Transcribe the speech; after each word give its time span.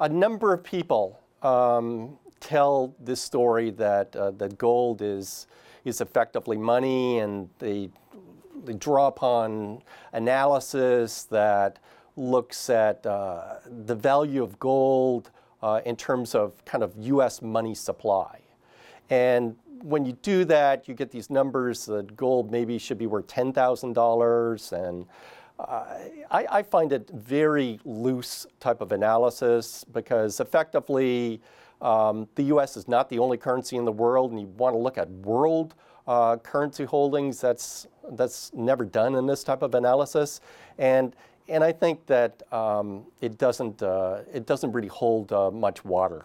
a 0.00 0.08
number 0.08 0.52
of 0.52 0.64
people 0.64 1.20
um, 1.42 2.18
tell 2.40 2.94
this 2.98 3.20
story 3.20 3.70
that 3.70 4.16
uh, 4.16 4.30
that 4.32 4.58
gold 4.58 5.02
is 5.02 5.46
is 5.84 6.00
effectively 6.00 6.56
money, 6.56 7.18
and 7.18 7.48
they 7.58 7.90
they 8.64 8.72
draw 8.72 9.06
upon 9.06 9.82
analysis 10.12 11.24
that 11.24 11.78
looks 12.16 12.68
at 12.68 13.04
uh, 13.06 13.56
the 13.84 13.94
value 13.94 14.42
of 14.42 14.58
gold 14.58 15.30
uh, 15.62 15.80
in 15.84 15.96
terms 15.96 16.34
of 16.34 16.62
kind 16.64 16.82
of 16.82 16.92
U.S. 16.98 17.40
money 17.42 17.74
supply, 17.74 18.40
and 19.10 19.56
when 19.82 20.04
you 20.04 20.12
do 20.20 20.44
that, 20.44 20.88
you 20.88 20.94
get 20.94 21.10
these 21.10 21.30
numbers 21.30 21.86
that 21.86 22.14
gold 22.14 22.50
maybe 22.50 22.78
should 22.78 22.98
be 22.98 23.06
worth 23.06 23.26
ten 23.26 23.52
thousand 23.52 23.92
dollars 23.92 24.72
and 24.72 25.06
I, 26.30 26.46
I, 26.50 26.62
find 26.62 26.92
it 26.92 27.10
very 27.10 27.80
loose 27.84 28.46
type 28.60 28.80
of 28.80 28.92
analysis 28.92 29.84
because 29.84 30.40
effectively 30.40 31.40
um, 31.80 32.28
the 32.34 32.44
U.S. 32.44 32.76
is 32.76 32.88
not 32.88 33.08
the 33.08 33.18
only 33.18 33.36
currency 33.36 33.76
in 33.76 33.84
the 33.84 33.92
world, 33.92 34.30
and 34.30 34.40
you 34.40 34.46
want 34.46 34.74
to 34.74 34.78
look 34.78 34.98
at 34.98 35.10
world 35.10 35.74
uh, 36.06 36.36
currency 36.38 36.84
holdings. 36.84 37.40
That's 37.40 37.86
that's 38.12 38.52
never 38.54 38.84
done 38.84 39.14
in 39.14 39.26
this 39.26 39.44
type 39.44 39.62
of 39.62 39.74
analysis, 39.74 40.40
and 40.78 41.14
and 41.48 41.64
I 41.64 41.72
think 41.72 42.06
that 42.06 42.42
um, 42.52 43.04
it 43.20 43.38
doesn't 43.38 43.82
uh, 43.82 44.22
it 44.32 44.46
doesn't 44.46 44.72
really 44.72 44.88
hold 44.88 45.32
uh, 45.32 45.50
much 45.50 45.84
water. 45.84 46.24